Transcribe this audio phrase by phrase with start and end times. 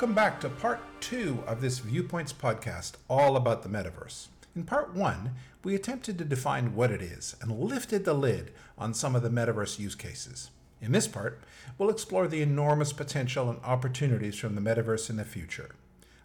[0.00, 4.28] Welcome back to part two of this Viewpoints podcast, all about the metaverse.
[4.56, 5.32] In part one,
[5.62, 9.28] we attempted to define what it is and lifted the lid on some of the
[9.28, 10.48] metaverse use cases.
[10.80, 11.42] In this part,
[11.76, 15.74] we'll explore the enormous potential and opportunities from the metaverse in the future.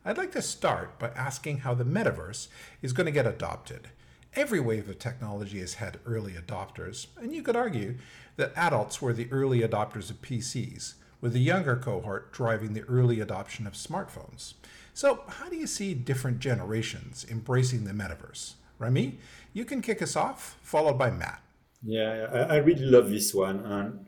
[0.06, 2.48] I'd like to start by asking how the metaverse
[2.82, 3.90] is going to get adopted.
[4.36, 7.98] Every wave of technology has had early adopters, and you could argue
[8.38, 10.94] that adults were the early adopters of PCs,
[11.26, 14.54] with the younger cohort driving the early adoption of smartphones.
[14.94, 18.54] So, how do you see different generations embracing the metaverse?
[18.78, 19.18] Remy,
[19.52, 21.42] you can kick us off, followed by Matt.
[21.82, 24.06] Yeah, I, I really love this one, and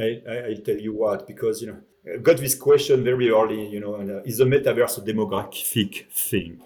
[0.00, 1.80] I, I, I tell you what, because you know,
[2.14, 3.68] I got this question very early.
[3.68, 6.62] You know, and, uh, is the metaverse a demographic thing?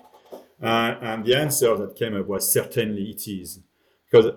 [0.62, 3.58] Uh, and the answer that came up was certainly it is.
[4.08, 4.30] Because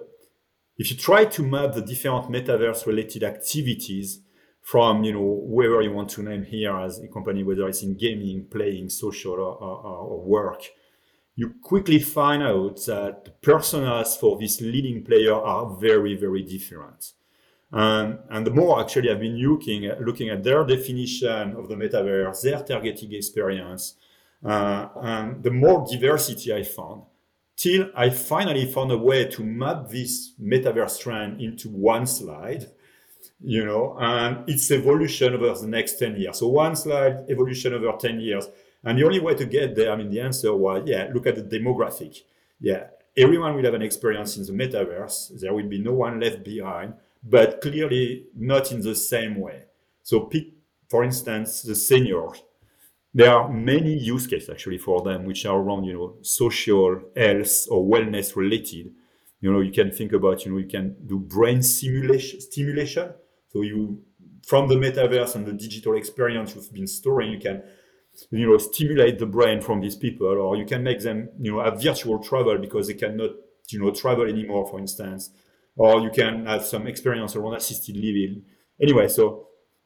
[0.75, 4.21] if you try to map the different metaverse related activities
[4.65, 7.95] from, you know, whoever you want to name here as a company, whether it's in
[7.95, 10.63] gaming, playing, social, or, or, or work,
[11.35, 17.13] you quickly find out that the personas for this leading player are very, very different.
[17.71, 21.75] Um, and the more actually I've been looking at, looking at their definition of the
[21.75, 23.97] metaverse, their targeting experience,
[24.43, 27.03] uh, and the more diversity I found,
[27.55, 32.71] till I finally found a way to map this metaverse trend into one slide,
[33.45, 36.39] you know, and its evolution over the next 10 years.
[36.39, 38.47] So one slide, evolution over 10 years.
[38.83, 41.35] And the only way to get there, I mean, the answer was, yeah, look at
[41.35, 42.21] the demographic.
[42.59, 45.39] Yeah, everyone will have an experience in the metaverse.
[45.39, 49.65] There will be no one left behind, but clearly not in the same way.
[50.01, 50.47] So pick,
[50.89, 52.41] for instance, the seniors
[53.15, 57.65] there are many use cases actually for them which are around you know social health
[57.71, 58.91] or wellness related
[59.39, 63.13] you know you can think about you know you can do brain simulation stimulation
[63.55, 64.03] so you
[64.45, 67.63] from the metaverse and the digital experience you've been storing you can
[68.31, 71.63] you know stimulate the brain from these people or you can make them you know
[71.63, 73.31] have virtual travel because they cannot
[73.69, 75.31] you know travel anymore for instance
[75.77, 78.43] or you can have some experience around assisted living
[78.81, 79.45] anyway so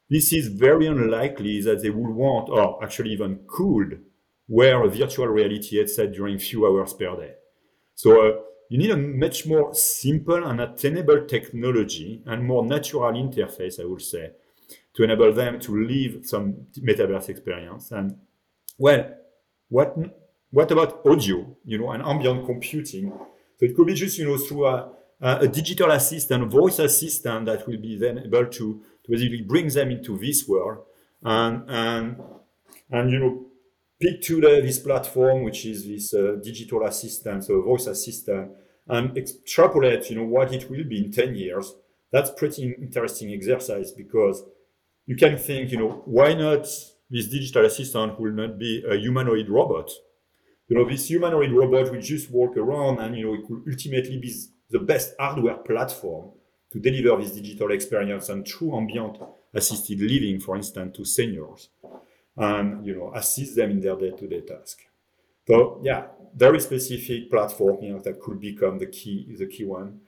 [0.09, 4.01] this is very unlikely that they would want, or actually even could,
[4.47, 7.33] wear a virtual reality headset during few hours per day.
[7.93, 8.31] So uh,
[8.69, 14.01] you need a much more simple and attainable technology and more natural interface, I would
[14.01, 14.31] say,
[14.93, 17.91] to enable them to live some metaverse experience.
[17.91, 18.17] And
[18.77, 19.11] well,
[19.69, 19.97] what
[20.51, 23.11] what about audio, you know, and ambient computing?
[23.57, 27.67] So it could be just, you know, through a, a digital assistant, voice assistant that
[27.67, 30.85] will be then able to basically bring them into this world
[31.23, 32.21] and and
[32.91, 33.45] and you know
[33.99, 38.51] pick today this platform which is this uh, digital assistant so voice assistant
[38.89, 41.75] and extrapolate you know what it will be in 10 years.
[42.11, 44.43] That's pretty interesting exercise because
[45.05, 46.67] you can think you know why not
[47.09, 49.89] this digital assistant will not be a humanoid robot?
[50.67, 54.17] You know this humanoid robot will just walk around and you know it could ultimately
[54.17, 54.33] be
[54.69, 56.31] the best hardware platform
[56.71, 59.17] to deliver this digital experience and true ambient
[59.53, 61.69] assisted living, for instance, to seniors,
[62.39, 64.79] and you know assist them in their day-to-day task.
[65.47, 69.99] So yeah, very specific platform you know, that could become the key, the key one.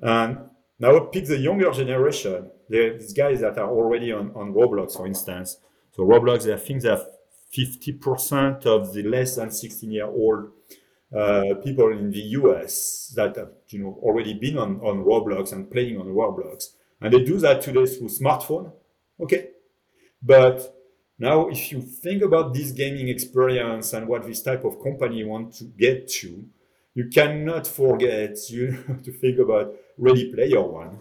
[0.00, 0.38] And
[0.78, 2.50] now pick the younger generation.
[2.68, 5.58] These guys that are already on, on Roblox, for instance.
[5.92, 7.06] So Roblox, I think they have
[7.56, 10.50] 50% of the less than 16 year old
[11.14, 15.70] uh, people in the US that have you know already been on, on Roblox and
[15.70, 16.74] playing on Roblox.
[17.00, 18.72] And they do that today through smartphone.
[19.20, 19.48] Okay.
[20.22, 20.81] But
[21.22, 25.54] now if you think about this gaming experience and what this type of company want
[25.54, 26.44] to get to,
[26.94, 30.98] you cannot forget you know, to think about Ready Player One.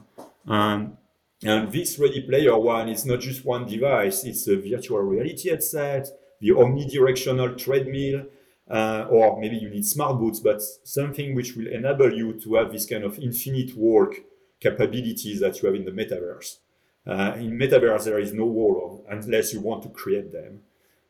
[0.47, 0.97] Um,
[1.43, 6.07] and this Ready Player One is not just one device, it's a virtual reality headset,
[6.39, 8.25] the omnidirectional treadmill,
[8.69, 12.71] uh, or maybe you need smart boots, but something which will enable you to have
[12.71, 14.13] this kind of infinite work
[14.59, 16.57] capabilities that you have in the metaverse.
[17.05, 20.61] Uh, in metaverse, there is no wall unless you want to create them.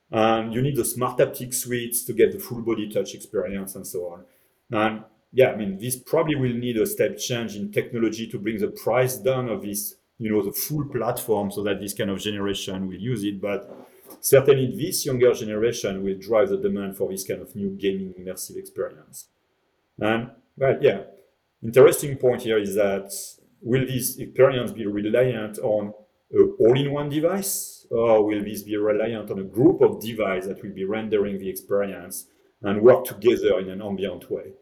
[0.10, 3.88] And you need the smart haptic suites to get the full body touch experience and
[3.88, 4.26] so on.
[4.72, 8.60] And yeah, I mean, this probably will need a step change in technology to bring
[8.60, 12.20] the price down of this, you know, the full platform so that this kind of
[12.20, 13.40] generation will use it.
[13.42, 13.74] But
[14.20, 18.58] certainly this younger generation will drive the demand for this kind of new gaming immersive
[18.58, 19.28] experience.
[19.98, 21.04] And well, yeah,
[21.64, 23.12] interesting point here is that
[23.62, 25.94] will this experience be reliant on
[26.32, 30.74] an all-in-one device, or will this be reliant on a group of devices that will
[30.74, 32.28] be rendering the experience
[32.62, 34.54] and work together in an ambient way?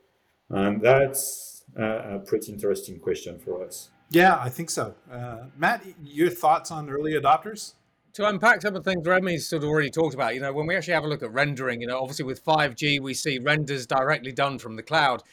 [0.50, 3.90] And that's a pretty interesting question for us.
[4.10, 4.96] Yeah, I think so.
[5.12, 7.74] Uh, Matt, your thoughts on early adopters?
[8.13, 10.68] to unpack some of the things Remy's sort of already talked about, you know, when
[10.68, 13.86] we actually have a look at rendering, you know, obviously with 5G, we see renders
[13.86, 15.24] directly done from the cloud.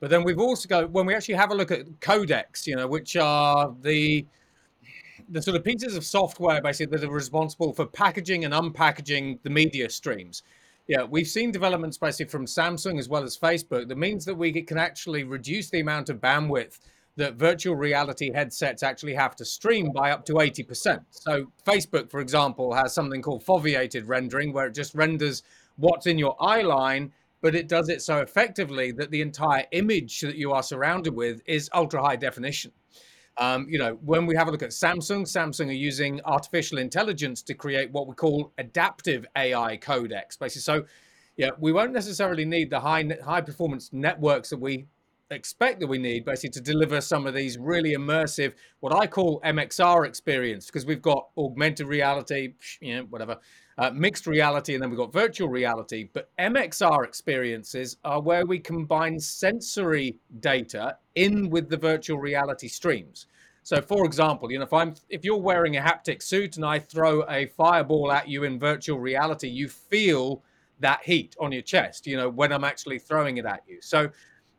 [0.00, 2.86] But then we've also got, when we actually have a look at codecs, you know,
[2.86, 4.26] which are the
[5.30, 9.48] the sort of pieces of software basically that are responsible for packaging and unpackaging the
[9.48, 10.42] media streams.
[10.86, 14.52] Yeah, we've seen developments basically from Samsung as well as Facebook that means that we
[14.60, 16.78] can actually reduce the amount of bandwidth
[17.16, 21.00] that virtual reality headsets actually have to stream by up to 80%.
[21.10, 25.42] So, Facebook, for example, has something called foveated rendering, where it just renders
[25.76, 27.12] what's in your eye line,
[27.44, 31.42] but it does it so effectively that the entire image that you are surrounded with
[31.44, 32.72] is ultra high definition.
[33.36, 37.42] Um, you know, when we have a look at Samsung, Samsung are using artificial intelligence
[37.42, 40.62] to create what we call adaptive AI codecs, basically.
[40.62, 40.84] So,
[41.36, 44.86] yeah, we won't necessarily need the high high performance networks that we
[45.34, 49.40] expect that we need basically to deliver some of these really immersive what i call
[49.44, 53.38] mxr experience because we've got augmented reality you know whatever
[53.78, 56.08] uh, mixed reality and then we've got virtual reality.
[56.12, 63.26] But mxr experiences are where we combine sensory data in with the virtual reality streams.
[63.62, 66.78] So for example you know if i'm if you're wearing a haptic suit and i
[66.78, 70.42] throw a fireball at you in virtual reality you feel
[70.80, 73.78] that heat on your chest you know when i'm actually throwing it at you.
[73.80, 74.10] So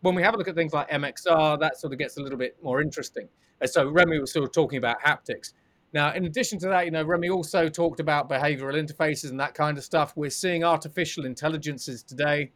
[0.05, 2.37] when we have a look at things like MXR, that sort of gets a little
[2.37, 3.27] bit more interesting.
[3.65, 5.53] So Remy was sort of talking about haptics.
[5.93, 9.55] Now, in addition to that, you know, Remy also talked about behavioral interfaces and that
[9.55, 10.13] kind of stuff.
[10.15, 12.51] We're seeing artificial intelligences today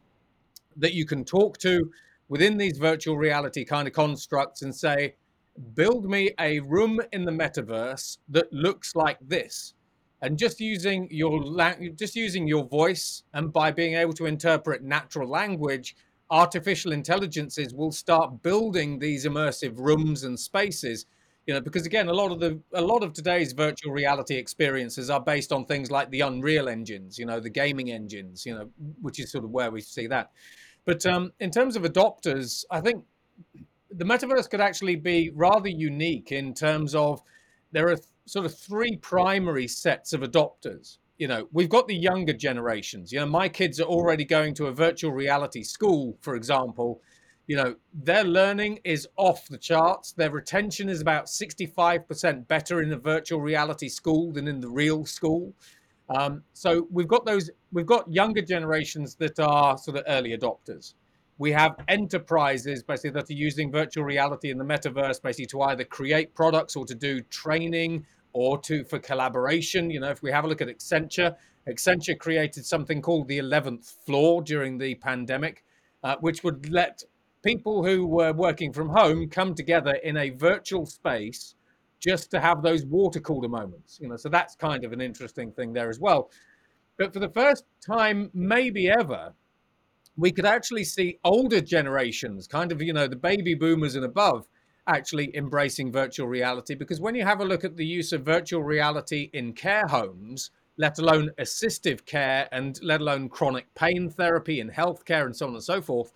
[0.76, 1.90] that you can talk to
[2.28, 5.16] within these virtual reality kind of constructs and say,
[5.74, 9.74] build me a room in the metaverse that looks like this.
[10.22, 11.42] And just using your
[11.96, 15.96] just using your voice and by being able to interpret natural language,
[16.30, 21.06] artificial intelligences will start building these immersive rooms and spaces
[21.46, 25.10] you know because again a lot of the a lot of today's virtual reality experiences
[25.10, 28.68] are based on things like the unreal engines you know the gaming engines you know
[29.00, 30.30] which is sort of where we see that.
[30.86, 33.04] But um, in terms of adopters i think
[33.90, 37.22] the metaverse could actually be rather unique in terms of
[37.72, 42.32] there are sort of three primary sets of adopters you know, we've got the younger
[42.32, 43.12] generations.
[43.12, 47.02] You know, my kids are already going to a virtual reality school, for example.
[47.46, 50.12] You know, their learning is off the charts.
[50.12, 55.04] Their retention is about 65% better in a virtual reality school than in the real
[55.04, 55.52] school.
[56.08, 60.94] Um, so we've got those, we've got younger generations that are sort of early adopters.
[61.36, 65.84] We have enterprises basically that are using virtual reality in the metaverse basically to either
[65.84, 69.90] create products or to do training or to for collaboration.
[69.90, 71.36] You know, if we have a look at Accenture,
[71.68, 75.64] Accenture created something called the 11th floor during the pandemic,
[76.02, 77.04] uh, which would let
[77.42, 81.54] people who were working from home come together in a virtual space
[81.98, 83.98] just to have those water cooler moments.
[84.00, 86.30] You know, so that's kind of an interesting thing there as well.
[86.96, 89.32] But for the first time, maybe ever,
[90.16, 94.46] we could actually see older generations, kind of, you know, the baby boomers and above,
[94.90, 98.62] actually embracing virtual reality because when you have a look at the use of virtual
[98.62, 104.70] reality in care homes, let alone assistive care and let alone chronic pain therapy and
[104.70, 106.12] healthcare and so on and so forth,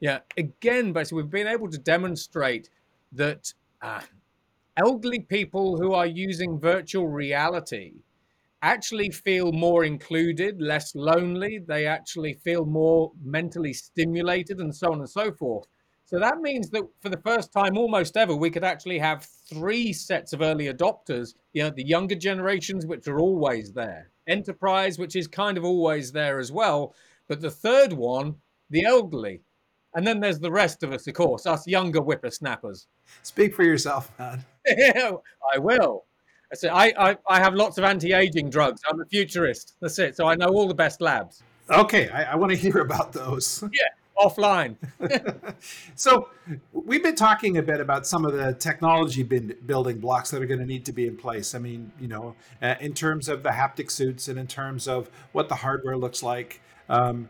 [0.00, 2.68] yeah, again, basically, we've been able to demonstrate
[3.12, 3.52] that
[3.82, 4.00] uh,
[4.76, 7.92] elderly people who are using virtual reality
[8.62, 11.58] actually feel more included, less lonely.
[11.58, 15.66] They actually feel more mentally stimulated, and so on and so forth.
[16.12, 19.94] So that means that for the first time almost ever, we could actually have three
[19.94, 21.32] sets of early adopters.
[21.54, 26.12] You know, the younger generations, which are always there, enterprise, which is kind of always
[26.12, 26.94] there as well.
[27.28, 28.34] But the third one,
[28.68, 29.40] the elderly.
[29.94, 32.88] And then there's the rest of us, of course, us younger whippersnappers.
[33.22, 34.44] Speak for yourself, man.
[34.68, 36.04] I will.
[36.52, 38.82] I say I, I, I have lots of anti-aging drugs.
[38.90, 39.76] I'm a futurist.
[39.80, 40.14] That's it.
[40.18, 41.42] So I know all the best labs.
[41.70, 43.64] Okay, I, I want to hear about those.
[43.72, 43.88] Yeah
[44.18, 44.76] offline.
[45.94, 46.28] so
[46.72, 50.60] we've been talking a bit about some of the technology building blocks that are going
[50.60, 51.54] to need to be in place.
[51.54, 55.10] I mean, you know, uh, in terms of the haptic suits and in terms of
[55.32, 56.60] what the hardware looks like.
[56.88, 57.28] Um,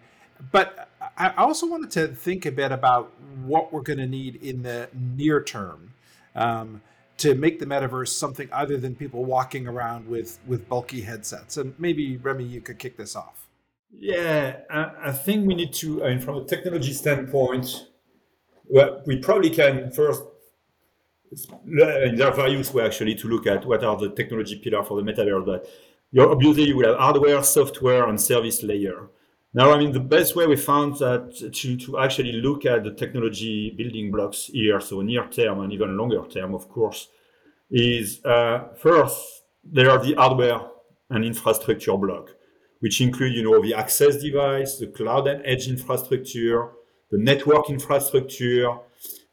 [0.50, 3.12] but I also wanted to think a bit about
[3.44, 5.94] what we're going to need in the near term.
[6.34, 6.80] Um,
[7.18, 11.56] to make the metaverse something other than people walking around with with bulky headsets.
[11.56, 13.41] And maybe Remy, you could kick this off.
[13.98, 17.88] Yeah, I, I, think we need to, I mean, from a technology standpoint,
[18.64, 20.22] well, we probably can first,
[21.66, 25.00] and there are various ways actually to look at what are the technology pillar for
[25.00, 25.46] the metaverse.
[25.46, 25.66] But
[26.10, 29.08] you're, obviously, you will have hardware, software, and service layer.
[29.54, 32.92] Now, I mean, the best way we found that to, to actually look at the
[32.92, 37.08] technology building blocks here, so near term and even longer term, of course,
[37.70, 40.60] is uh, first, there are the hardware
[41.10, 42.30] and infrastructure block,
[42.82, 46.70] which include, you know, the access device, the cloud and edge infrastructure,
[47.12, 48.66] the network infrastructure,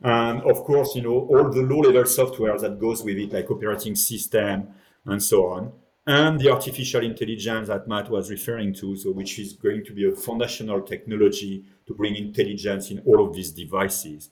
[0.02, 3.96] and of course, you know, all the low-level software that goes with it, like operating
[3.96, 4.68] system
[5.06, 5.72] and so on,
[6.06, 10.08] and the artificial intelligence that Matt was referring to, so which is going to be
[10.08, 14.30] a foundational technology to bring intelligence in all of these devices.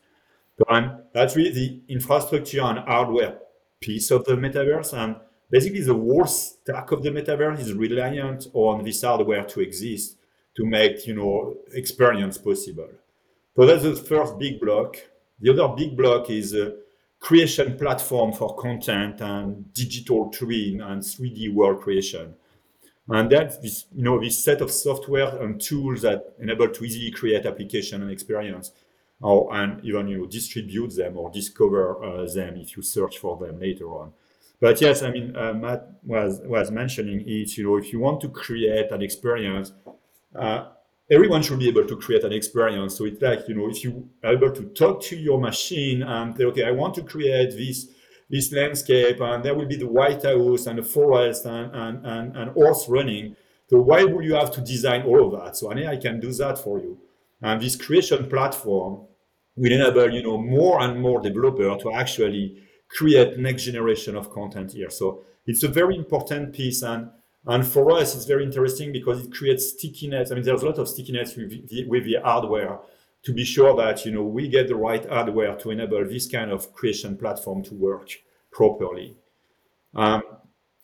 [0.70, 3.40] And um, that's really the infrastructure and hardware
[3.80, 4.94] piece of the metaverse.
[4.94, 5.16] And
[5.50, 10.18] basically, the whole stack of the metaverse is reliant on this hardware to exist
[10.56, 12.90] to make you know experience possible.
[13.56, 14.98] So that's the first big block.
[15.40, 16.76] The other big block is a
[17.20, 22.36] creation platform for content and digital twin and 3D world creation.
[23.10, 27.12] And that's this, you know, this set of software and tools that enable to easily
[27.12, 28.72] create application and experience,
[29.22, 33.38] or and even you know distribute them or discover uh, them if you search for
[33.38, 34.12] them later on.
[34.60, 37.58] But yes, I mean, uh, Matt was was mentioning it.
[37.58, 39.72] You know, if you want to create an experience,
[40.36, 40.70] uh,
[41.10, 42.98] everyone should be able to create an experience.
[42.98, 46.36] So it's like, you know, if you are able to talk to your machine and
[46.36, 47.88] say, okay, I want to create this
[48.30, 52.36] this landscape and there will be the White House and the forest and, and, and,
[52.36, 53.38] and horse running.
[53.70, 55.56] So why would you have to design all of that?
[55.56, 56.98] So an AI can do that for you.
[57.42, 59.06] And this creation platform
[59.56, 64.72] will enable, you know, more and more developer to actually create next generation of content
[64.74, 64.90] here.
[64.90, 66.82] So it's a very important piece.
[66.82, 67.12] And
[67.46, 70.32] and for us, it's very interesting because it creates stickiness.
[70.32, 72.80] I mean, there's a lot of stickiness with the, with the hardware
[73.24, 76.52] to be sure that you know we get the right hardware to enable this kind
[76.52, 78.10] of creation platform to work
[78.52, 79.16] properly.
[79.96, 80.24] Um,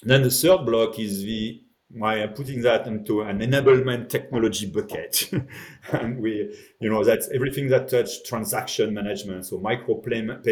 [0.02, 1.62] then the third block is the
[1.96, 5.30] my putting that into an enablement technology bucket,
[5.92, 10.44] and we you know that's everything that touch transaction management, so micro payment,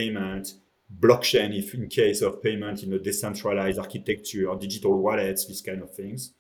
[1.00, 5.94] blockchain if in case of payment in a decentralized architecture digital wallets, these kind of
[5.94, 6.34] things.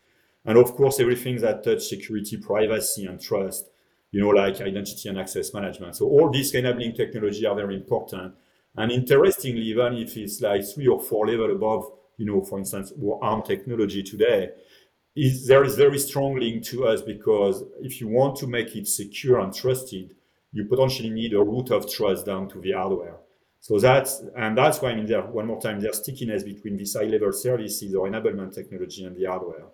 [0.46, 3.70] And of course, everything that touch security, privacy, and trust,
[4.12, 5.96] you know, like identity and access management.
[5.96, 8.34] So all these enabling technology are very important.
[8.76, 12.92] And interestingly, even if it's like three or four level above, you know, for instance,
[13.22, 14.50] ARM technology today,
[15.16, 18.88] is there is very strong link to us because if you want to make it
[18.88, 20.16] secure and trusted,
[20.54, 23.16] you potentially need a root of trust down to the hardware.
[23.62, 26.96] So that's and that's why I mean there one more time there's stickiness between these
[26.96, 29.68] high level services or enablement technology and the hardware.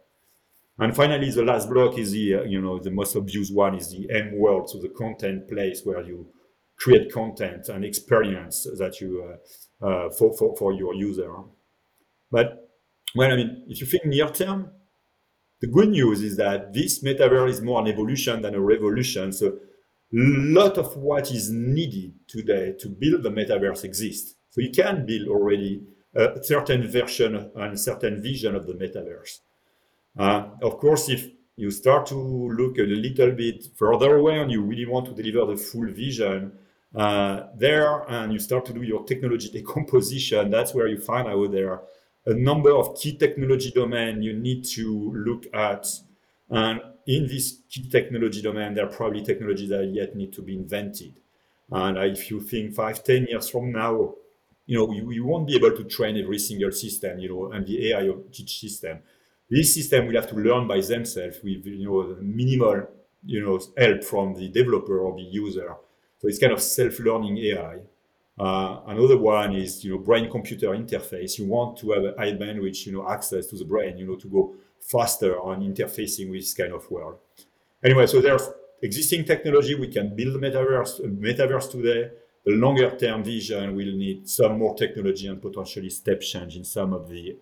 [0.78, 3.90] And finally, the last block is the uh, you know the most obvious one is
[3.90, 6.28] the M world, so the content place where you
[6.76, 9.36] create content and experience that you
[9.82, 11.32] uh, uh, for, for for your user.
[12.30, 12.70] But
[13.16, 14.70] well, I mean, if you think near term,
[15.62, 19.32] the good news is that this metaverse is more an evolution than a revolution.
[19.32, 19.58] So
[20.14, 24.36] lot of what is needed today to build the metaverse exists.
[24.50, 25.84] So you can build already
[26.16, 29.40] a certain version and a certain vision of the metaverse.
[30.18, 34.62] Uh, of course, if you start to look a little bit further away and you
[34.62, 36.52] really want to deliver the full vision
[36.96, 41.52] uh, there and you start to do your technology decomposition, that's where you find out
[41.52, 41.84] there are
[42.26, 45.88] a number of key technology domain you need to look at.
[46.50, 50.56] And in this key technology domain, there are probably technologies that yet need to be
[50.56, 51.14] invented.
[51.72, 54.14] And if you think five, ten years from now,
[54.66, 57.92] you know, you won't be able to train every single system, you know, and the
[57.92, 59.00] AI of each system.
[59.50, 62.88] This system will have to learn by themselves with, you know, minimal,
[63.26, 65.74] you know, help from the developer or the user.
[66.20, 67.78] So it's kind of self-learning AI.
[68.38, 71.40] Uh, another one is, you know, brain-computer interface.
[71.40, 74.16] You want to have a high bandwidth, you know, access to the brain, you know,
[74.18, 74.54] to go
[74.88, 77.18] faster on interfacing with this kind of world.
[77.84, 78.50] Anyway, so there's
[78.82, 79.76] existing technology.
[79.76, 82.12] We can build metaverse, uh, metaverse today.
[82.46, 86.94] The longer term vision will need some more technology and potentially step change in some
[86.94, 87.38] of the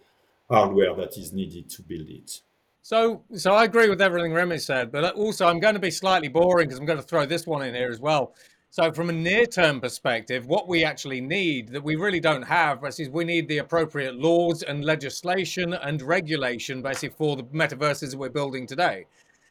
[0.49, 2.41] hardware that is needed to build it.
[2.81, 6.27] So, so I agree with everything Remy said, but also I'm going to be slightly
[6.27, 8.35] boring because I'm going to throw this one in here as well.
[8.75, 13.09] So, from a near-term perspective, what we actually need that we really don't have is
[13.09, 18.27] we need the appropriate laws and legislation and regulation, basically, for the metaverses that we're
[18.27, 19.05] building today.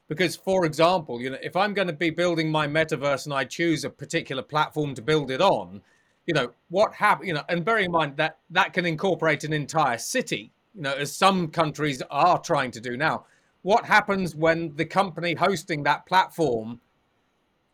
[0.09, 3.45] Because, for example, you know, if I'm going to be building my metaverse and I
[3.45, 5.81] choose a particular platform to build it on,
[6.26, 7.26] you know, what happens?
[7.26, 10.93] You know, and bearing in mind that that can incorporate an entire city, you know,
[10.93, 13.25] as some countries are trying to do now.
[13.62, 16.83] What happens when the company hosting that platform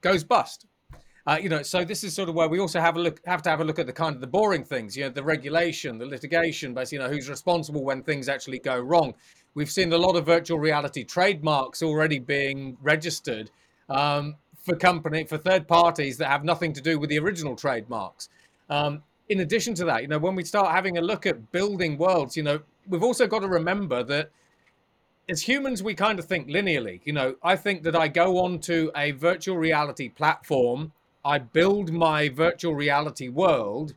[0.00, 0.66] goes bust?
[1.26, 3.42] Uh, you know, so this is sort of where we also have a look, have
[3.42, 5.98] to have a look at the kind of the boring things, you know, the regulation,
[5.98, 9.14] the litigation, basically, you know, who's responsible when things actually go wrong.
[9.54, 13.50] We've seen a lot of virtual reality trademarks already being registered
[13.88, 18.28] um, for company for third parties that have nothing to do with the original trademarks.
[18.68, 21.98] Um, in addition to that, you know, when we start having a look at building
[21.98, 24.30] worlds, you know, we've also got to remember that
[25.28, 27.00] as humans, we kind of think linearly.
[27.04, 30.92] You know, I think that I go onto a virtual reality platform,
[31.24, 33.94] I build my virtual reality world,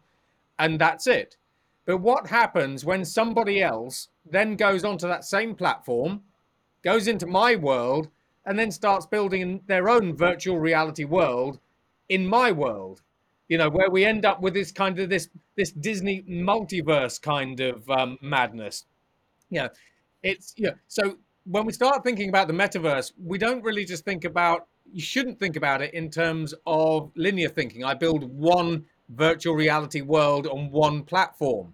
[0.60, 1.38] and that's it.
[1.86, 6.22] But what happens when somebody else then goes onto that same platform,
[6.84, 8.10] goes into my world,
[8.46, 11.60] and then starts building their own virtual reality world
[12.10, 13.02] in my world?
[13.50, 17.60] You know, where we end up with this kind of this this Disney multiverse kind
[17.60, 18.86] of um, madness.
[19.50, 19.68] Yeah,
[20.24, 20.72] it's yeah.
[20.88, 24.68] So when we start thinking about the metaverse, we don't really just think about.
[24.94, 27.84] You shouldn't think about it in terms of linear thinking.
[27.84, 31.74] I build one virtual reality world on one platform.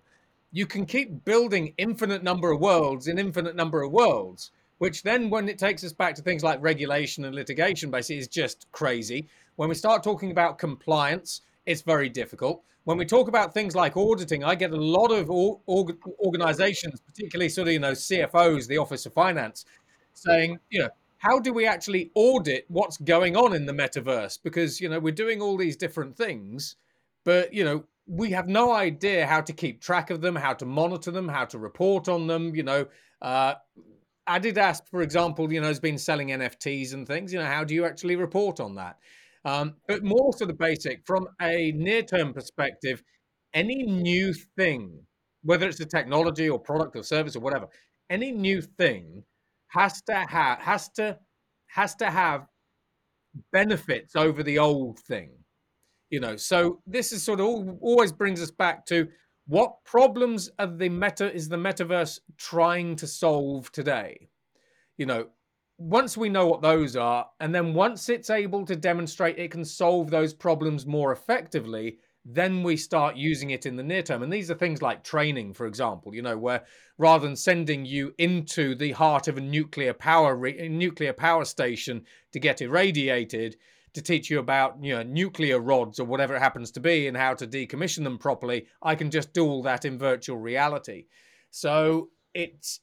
[0.53, 5.29] You can keep building infinite number of worlds in infinite number of worlds, which then,
[5.29, 9.27] when it takes us back to things like regulation and litigation, basically, is just crazy.
[9.57, 12.63] When we start talking about compliance, it's very difficult.
[12.85, 17.67] When we talk about things like auditing, I get a lot of organizations, particularly sort
[17.67, 19.65] of, you know, CFOs, the Office of Finance,
[20.13, 24.39] saying, you know, how do we actually audit what's going on in the metaverse?
[24.41, 26.77] Because, you know, we're doing all these different things,
[27.25, 30.65] but, you know, we have no idea how to keep track of them, how to
[30.65, 32.55] monitor them, how to report on them.
[32.55, 32.87] You know,
[33.21, 33.55] uh,
[34.27, 37.31] Adidas, for example, you know, has been selling NFTs and things.
[37.31, 38.97] You know, how do you actually report on that?
[39.45, 43.03] Um, but more to the basic, from a near term perspective,
[43.53, 44.99] any new thing,
[45.43, 47.67] whether it's a technology or product or service or whatever,
[48.09, 49.23] any new thing
[49.69, 51.17] has to have has to
[51.67, 52.47] has to have
[53.51, 55.31] benefits over the old thing.
[56.09, 59.07] You know, so this is sort of always brings us back to
[59.47, 64.29] what problems are the meta is the metaverse trying to solve today?
[64.97, 65.27] You know,
[65.77, 69.65] once we know what those are, and then once it's able to demonstrate it can
[69.65, 74.23] solve those problems more effectively, then we start using it in the near term.
[74.23, 76.65] And these are things like training, for example, you know, where
[76.97, 82.03] rather than sending you into the heart of a nuclear power re- nuclear power station
[82.33, 83.55] to get irradiated,
[83.93, 87.17] to teach you about you know nuclear rods or whatever it happens to be and
[87.17, 91.05] how to decommission them properly, I can just do all that in virtual reality.
[91.49, 92.81] So it's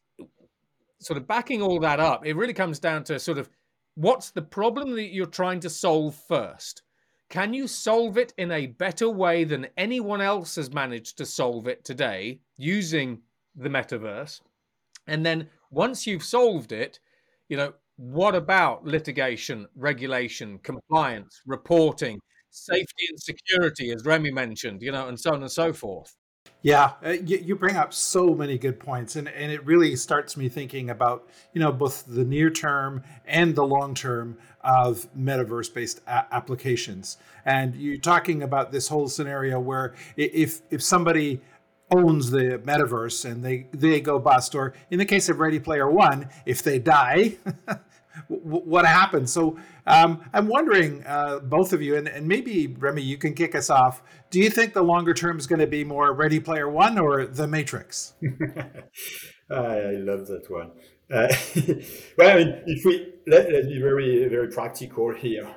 [0.98, 3.48] sort of backing all that up, it really comes down to sort of
[3.94, 6.82] what's the problem that you're trying to solve first?
[7.28, 11.66] Can you solve it in a better way than anyone else has managed to solve
[11.66, 13.22] it today using
[13.54, 14.40] the metaverse?
[15.06, 17.00] And then once you've solved it,
[17.48, 24.92] you know, what about litigation, regulation, compliance, reporting, safety and security, as Remy mentioned, you
[24.92, 26.14] know, and so on and so forth?
[26.62, 30.36] Yeah, uh, you, you, bring up so many good points, and, and it really starts
[30.36, 35.72] me thinking about you know both the near term and the long term of metaverse
[35.72, 37.18] based a- applications.
[37.44, 41.40] And you're talking about this whole scenario where if if somebody
[41.90, 45.88] owns the metaverse and they they go bust, or in the case of Ready Player
[45.88, 47.36] One, if they die,
[48.28, 49.32] what happens?
[49.32, 53.54] So um, I'm wondering, uh, both of you, and, and, maybe Remy, you can kick
[53.54, 54.02] us off.
[54.30, 57.26] Do you think the longer term is going to be more Ready Player One or
[57.26, 58.14] The Matrix?
[59.50, 60.72] I love that one.
[61.10, 61.32] Uh,
[62.18, 65.54] well, I mean, if we let, let's be very very practical here.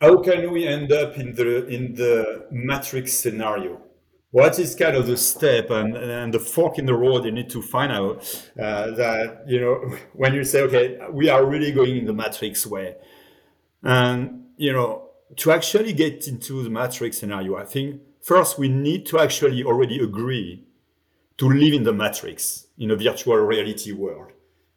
[0.00, 3.81] How can we end up in the in the Matrix scenario?
[4.32, 7.48] What is kind of the step and, and the fork in the road you need
[7.50, 8.16] to find out
[8.58, 12.66] uh, that you know when you say okay we are really going in the matrix
[12.66, 12.96] way.
[13.82, 19.06] And you know to actually get into the matrix scenario i think first we need
[19.06, 20.62] to actually already agree
[21.38, 24.30] to live in the matrix in a virtual reality world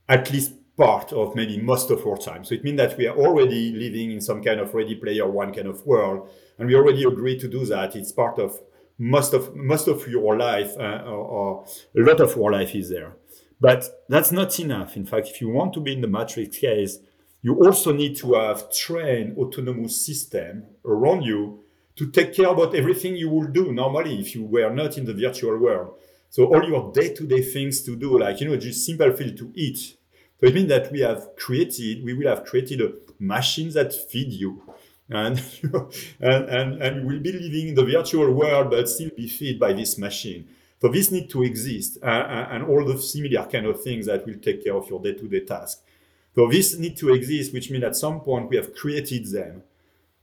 [0.08, 2.44] at least part of maybe most of our time.
[2.44, 5.54] So it means that we are already living in some kind of ready player one
[5.54, 7.96] kind of world and we already agree to do that.
[7.96, 8.60] It's part of
[8.98, 11.66] most of most of your life uh, or, or,
[11.98, 13.16] a lot of your life is there.
[13.60, 14.96] But that's not enough.
[14.96, 17.00] In fact if you want to be in the matrix case
[17.42, 21.64] you also need to have trained autonomous system around you
[21.96, 25.14] to take care about everything you will do normally if you were not in the
[25.14, 25.94] virtual world.
[26.32, 29.78] So all your day-to-day things to do like you know just simple thing to eat.
[30.40, 34.34] So it means that we have created we will have created a machine that feed
[34.34, 34.64] you
[35.10, 35.41] and,
[36.20, 39.74] and, and, and we'll be living in the virtual world, but still be fed by
[39.74, 40.48] this machine.
[40.82, 44.26] So this need to exist uh, uh, and all the similar kind of things that
[44.26, 45.82] will take care of your day-to-day task.
[46.36, 49.63] So this need to exist, which means at some point we have created them.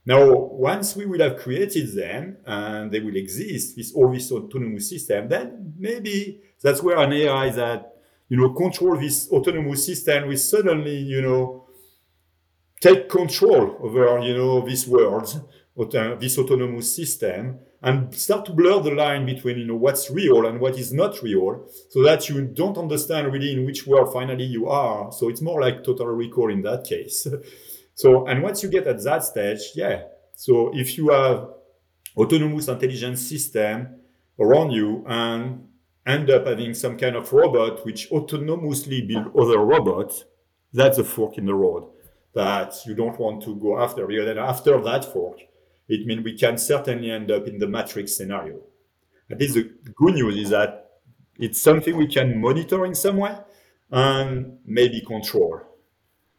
[0.05, 4.89] Now, once we will have created them and they will exist, this all this autonomous
[4.89, 7.95] system, then maybe that's where an AI that
[8.29, 11.62] you know control this autonomous system will suddenly you know
[12.83, 15.39] take control over you know these worlds
[16.19, 20.59] this autonomous system and start to blur the line between you know what's real and
[20.59, 24.67] what is not real so that you don't understand really in which world finally you
[24.67, 25.11] are.
[25.11, 27.27] So it's more like total recall in that case.
[27.95, 30.05] So and once you get at that stage yeah.
[30.35, 31.47] So if you have
[32.17, 33.99] autonomous intelligence system
[34.39, 35.67] around you and
[36.07, 40.25] end up having some kind of robot which autonomously build other robots
[40.73, 41.92] that's a fork in the road
[42.33, 45.39] that you don't want to go after because then after that fork
[45.87, 48.59] it means we can certainly end up in the matrix scenario.
[49.29, 49.63] At least the
[49.95, 50.91] good news is that
[51.37, 53.35] it's something we can monitor in some way
[53.91, 55.61] and maybe control,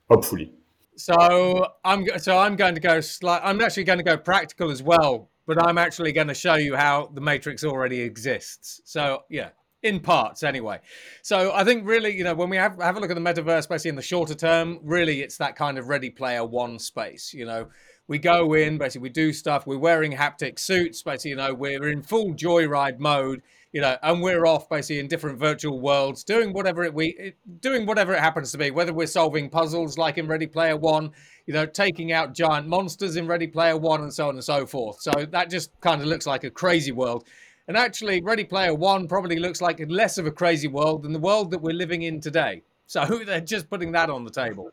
[0.09, 0.53] hopefully.
[0.97, 3.41] So I'm so I'm going to go slight.
[3.45, 6.77] I'm actually going to go practical as well, but I'm actually going to show you
[6.77, 8.81] how the matrix already exists.
[8.85, 9.51] So yeah,
[9.85, 10.81] in parts anyway.
[11.23, 13.69] So I think really, you know, when we have have a look at the metaverse,
[13.69, 17.33] basically in the shorter term, really it's that kind of Ready Player One space.
[17.33, 17.69] You know,
[18.09, 19.67] we go in, basically, we do stuff.
[19.67, 23.43] We're wearing haptic suits, basically, you know, we're in full joyride mode,
[23.73, 27.85] you know, and we're off basically in different virtual worlds, doing whatever it we doing
[27.85, 28.71] whatever it happens to be.
[28.71, 31.11] Whether we're solving puzzles like in Ready Player One,
[31.47, 34.65] you know, taking out giant monsters in Ready Player One, and so on and so
[34.65, 35.03] forth.
[35.03, 37.25] So that just kind of looks like a crazy world.
[37.67, 41.19] And actually, Ready Player One probably looks like less of a crazy world than the
[41.19, 42.63] world that we're living in today.
[42.87, 44.71] So they're just putting that on the table.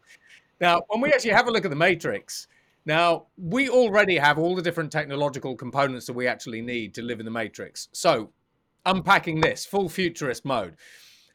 [0.59, 2.47] Now, when we actually have a look at the Matrix,
[2.85, 7.19] now, we already have all the different technological components that we actually need to live
[7.19, 7.89] in the Matrix.
[7.91, 8.31] So,
[8.85, 10.77] unpacking this full futurist mode.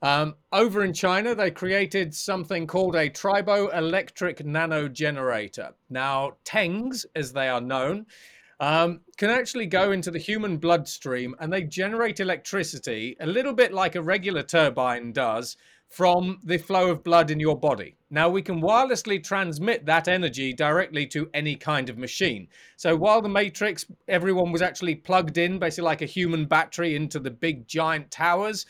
[0.02, 5.72] Um, over in China, they created something called a triboelectric nanogenerator.
[5.88, 8.06] Now, TENGs, as they are known,
[8.60, 13.72] um, can actually go into the human bloodstream and they generate electricity a little bit
[13.72, 15.56] like a regular turbine does
[15.88, 17.96] from the flow of blood in your body.
[18.10, 22.48] Now, we can wirelessly transmit that energy directly to any kind of machine.
[22.76, 27.20] So, while the Matrix, everyone was actually plugged in, basically like a human battery, into
[27.20, 28.66] the big giant towers,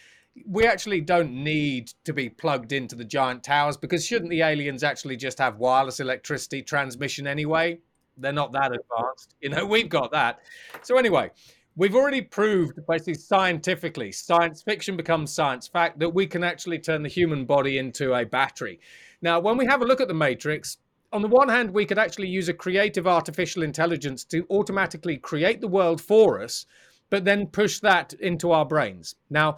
[0.47, 4.83] we actually don't need to be plugged into the giant towers because shouldn't the aliens
[4.83, 7.79] actually just have wireless electricity transmission anyway?
[8.17, 9.35] They're not that advanced.
[9.41, 10.41] You know, we've got that.
[10.83, 11.31] So, anyway,
[11.77, 17.03] we've already proved basically scientifically science fiction becomes science fact that we can actually turn
[17.03, 18.81] the human body into a battery
[19.23, 20.79] now when we have a look at the matrix
[21.13, 25.61] on the one hand we could actually use a creative artificial intelligence to automatically create
[25.61, 26.67] the world for us
[27.11, 29.57] but then push that into our brains now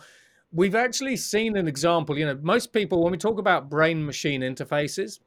[0.52, 4.40] we've actually seen an example you know most people when we talk about brain machine
[4.40, 5.20] interfaces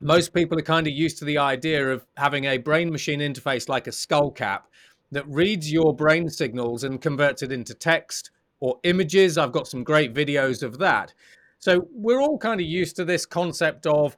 [0.00, 3.68] most people are kind of used to the idea of having a brain machine interface
[3.68, 4.66] like a skull cap
[5.12, 9.36] that reads your brain signals and converts it into text or images.
[9.36, 11.12] I've got some great videos of that.
[11.58, 14.16] So we're all kind of used to this concept of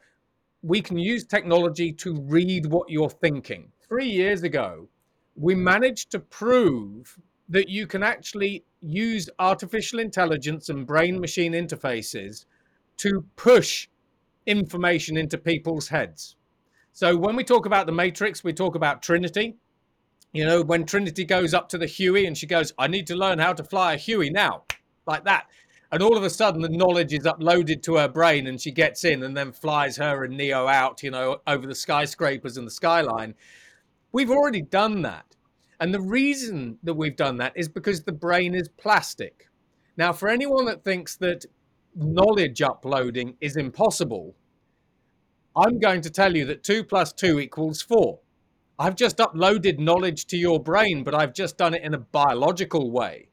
[0.63, 3.73] we can use technology to read what you're thinking.
[3.89, 4.89] Three years ago,
[5.35, 7.19] we managed to prove
[7.49, 12.45] that you can actually use artificial intelligence and brain machine interfaces
[12.99, 13.89] to push
[14.47, 16.37] information into people's heads.
[16.93, 19.57] So when we talk about the matrix, we talk about Trinity.
[20.33, 23.17] You know, when Trinity goes up to the Huey and she goes, I need to
[23.17, 24.65] learn how to fly a Huey now,
[25.07, 25.47] like that.
[25.91, 29.05] And all of a sudden, the knowledge is uploaded to her brain and she gets
[29.05, 32.71] in and then flies her and Neo out, you know, over the skyscrapers and the
[32.71, 33.35] skyline.
[34.11, 35.37] We've already done that.
[35.81, 39.49] And the reason that we've done that is because the brain is plastic.
[39.97, 41.45] Now, for anyone that thinks that
[41.95, 44.35] knowledge uploading is impossible,
[45.55, 48.19] I'm going to tell you that 2 plus 2 equals 4.
[48.79, 52.91] I've just uploaded knowledge to your brain, but I've just done it in a biological
[52.91, 53.29] way.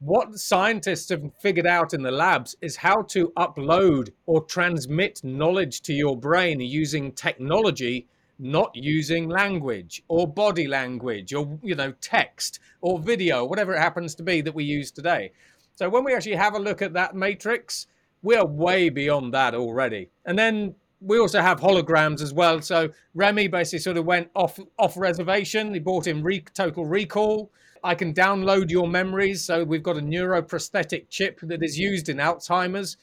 [0.00, 5.80] What scientists have figured out in the labs is how to upload or transmit knowledge
[5.82, 8.06] to your brain using technology,
[8.38, 14.14] not using language or body language or you know text or video, whatever it happens
[14.16, 15.32] to be that we use today.
[15.76, 17.86] So when we actually have a look at that matrix,
[18.22, 20.08] we are way beyond that already.
[20.24, 22.60] And then we also have holograms as well.
[22.62, 25.74] So Remy basically sort of went off off reservation.
[25.74, 27.50] He bought in re- Total Recall.
[27.84, 29.44] I can download your memories.
[29.44, 32.96] So we've got a neuroprosthetic chip that is used in Alzheimer's.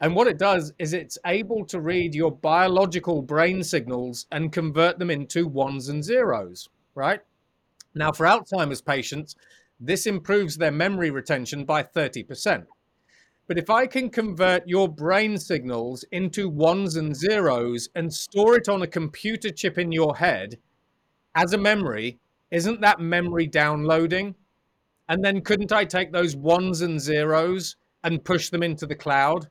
[0.00, 4.98] And what it does is it's able to read your biological brain signals and convert
[4.98, 7.20] them into ones and zeros, right?
[7.94, 9.36] Now, for Alzheimer's patients,
[9.78, 12.66] this improves their memory retention by 30%.
[13.48, 18.68] But if I can convert your brain signals into ones and zeros and store it
[18.68, 20.58] on a computer chip in your head
[21.34, 22.18] as a memory,
[22.50, 24.34] isn't that memory downloading?
[25.08, 29.48] And then couldn't I take those ones and zeros and push them into the cloud?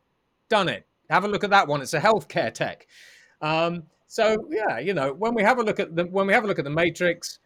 [0.50, 0.86] Done it.
[1.10, 1.82] Have a look at that one.
[1.82, 2.88] It's a healthcare tech.
[3.42, 6.44] Um, so yeah, you know, when we have a look at the when we have
[6.44, 7.40] a look at the matrix,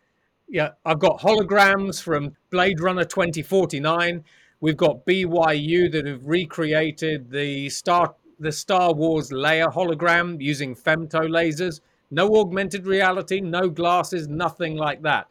[0.49, 4.23] Yeah, I've got holograms from Blade Runner 2049.
[4.61, 11.27] We've got BYU that have recreated the Star the Star Wars Leia hologram using femto
[11.27, 11.81] lasers.
[12.09, 15.27] No augmented reality, no glasses, nothing like that.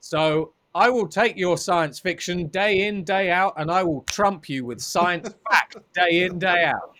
[0.00, 4.48] So I will take your science fiction day in, day out, and I will trump
[4.48, 6.96] you with science fact day in, day out.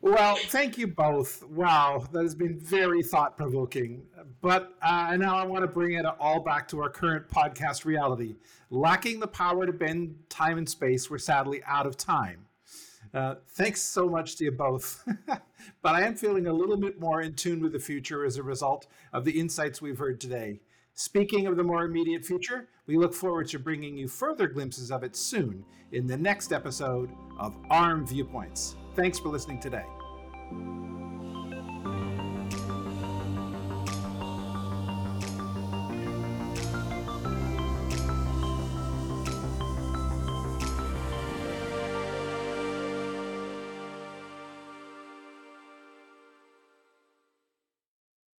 [0.00, 1.42] well, thank you both.
[1.44, 4.02] Wow, that has been very thought provoking.
[4.42, 8.34] But uh, now I want to bring it all back to our current podcast reality.
[8.70, 12.46] Lacking the power to bend time and space, we're sadly out of time.
[13.14, 15.06] Uh, thanks so much to you both.
[15.82, 18.42] but I am feeling a little bit more in tune with the future as a
[18.42, 20.60] result of the insights we've heard today.
[20.94, 25.04] Speaking of the more immediate future, we look forward to bringing you further glimpses of
[25.04, 28.76] it soon in the next episode of ARM Viewpoints.
[28.96, 29.86] Thanks for listening today.